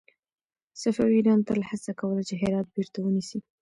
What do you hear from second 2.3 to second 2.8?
هرات